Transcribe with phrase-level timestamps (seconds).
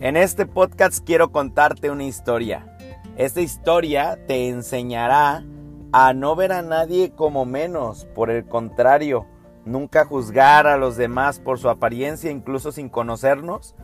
[0.00, 2.74] En este podcast quiero contarte una historia.
[3.18, 5.44] Esta historia te enseñará
[5.92, 9.26] a no ver a nadie como menos, por el contrario,
[9.66, 13.74] nunca juzgar a los demás por su apariencia incluso sin conocernos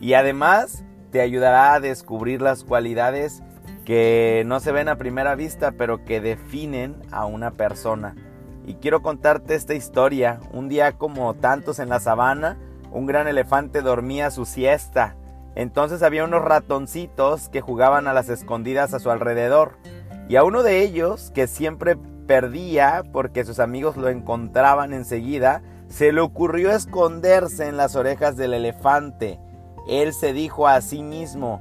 [0.00, 3.42] y además te ayudará a descubrir las cualidades
[3.84, 8.14] que no se ven a primera vista pero que definen a una persona.
[8.64, 10.38] Y quiero contarte esta historia.
[10.52, 12.58] Un día como tantos en la sabana,
[12.92, 15.16] un gran elefante dormía su siesta
[15.54, 19.78] entonces había unos ratoncitos que jugaban a las escondidas a su alrededor.
[20.28, 21.96] Y a uno de ellos, que siempre
[22.26, 28.54] perdía porque sus amigos lo encontraban enseguida, se le ocurrió esconderse en las orejas del
[28.54, 29.38] elefante.
[29.86, 31.60] Él se dijo a sí mismo,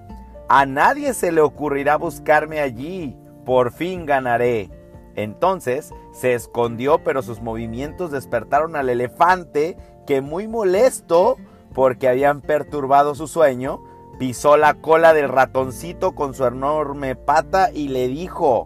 [0.50, 4.70] a nadie se le ocurrirá buscarme allí, por fin ganaré.
[5.16, 11.38] Entonces se escondió, pero sus movimientos despertaron al elefante, que muy molesto
[11.74, 13.84] porque habían perturbado su sueño,
[14.20, 18.66] pisó la cola del ratoncito con su enorme pata y le dijo,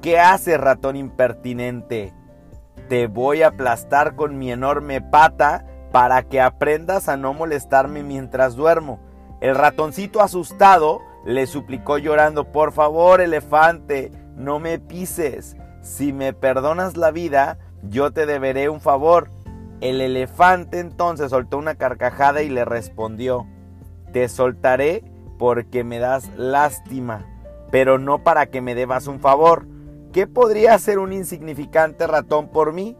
[0.00, 2.14] ¿qué hace ratón impertinente?
[2.88, 8.54] Te voy a aplastar con mi enorme pata para que aprendas a no molestarme mientras
[8.54, 9.00] duermo.
[9.40, 15.56] El ratoncito asustado le suplicó llorando, por favor, elefante, no me pises.
[15.82, 19.30] Si me perdonas la vida, yo te deberé un favor.
[19.80, 23.46] El elefante entonces soltó una carcajada y le respondió,
[24.12, 25.04] te soltaré
[25.38, 27.26] porque me das lástima,
[27.70, 29.66] pero no para que me debas un favor.
[30.12, 32.96] ¿Qué podría hacer un insignificante ratón por mí?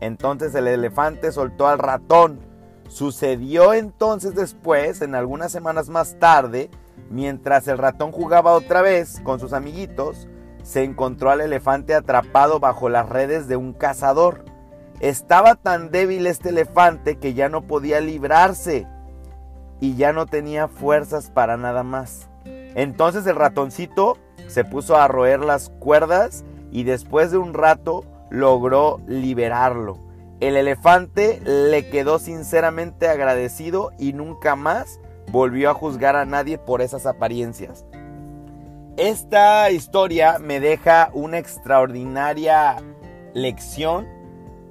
[0.00, 2.40] Entonces el elefante soltó al ratón.
[2.88, 6.70] Sucedió entonces después, en algunas semanas más tarde,
[7.10, 10.28] mientras el ratón jugaba otra vez con sus amiguitos,
[10.62, 14.53] se encontró al elefante atrapado bajo las redes de un cazador.
[15.00, 18.86] Estaba tan débil este elefante que ya no podía librarse
[19.80, 22.28] y ya no tenía fuerzas para nada más.
[22.74, 29.00] Entonces el ratoncito se puso a roer las cuerdas y después de un rato logró
[29.06, 29.98] liberarlo.
[30.40, 35.00] El elefante le quedó sinceramente agradecido y nunca más
[35.30, 37.84] volvió a juzgar a nadie por esas apariencias.
[38.96, 42.76] Esta historia me deja una extraordinaria
[43.32, 44.06] lección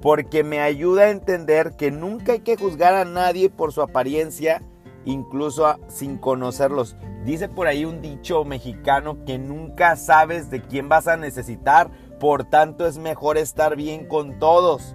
[0.04, 4.60] porque me ayuda a entender que nunca hay que juzgar a nadie por su apariencia,
[5.06, 6.94] incluso sin conocerlos.
[7.24, 11.88] Dice por ahí un dicho mexicano que nunca sabes de quién vas a necesitar,
[12.20, 14.94] por tanto es mejor estar bien con todos.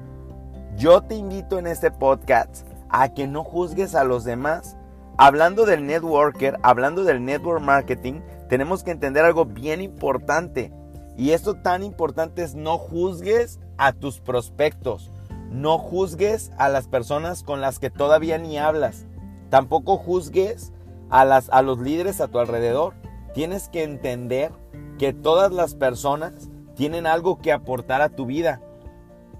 [0.77, 4.77] Yo te invito en este podcast a que no juzgues a los demás.
[5.17, 10.71] Hablando del networker, hablando del network marketing, tenemos que entender algo bien importante.
[11.19, 15.11] Y esto tan importante es no juzgues a tus prospectos.
[15.51, 19.05] No juzgues a las personas con las que todavía ni hablas.
[19.49, 20.71] Tampoco juzgues
[21.09, 22.93] a, a los líderes a tu alrededor.
[23.33, 24.53] Tienes que entender
[24.97, 28.61] que todas las personas tienen algo que aportar a tu vida.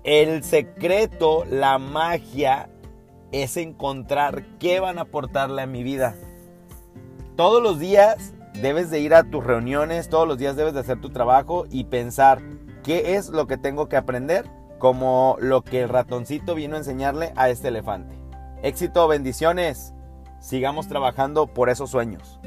[0.03, 2.69] El secreto, la magia,
[3.31, 6.16] es encontrar qué van a aportarle a mi vida.
[7.38, 11.00] Todos los días debes de ir a tus reuniones, todos los días debes de hacer
[11.00, 12.42] tu trabajo y pensar
[12.84, 14.46] qué es lo que tengo que aprender,
[14.78, 18.16] como lo que el ratoncito vino a enseñarle a este elefante.
[18.62, 19.94] Éxito, bendiciones.
[20.40, 22.40] Sigamos trabajando por esos sueños.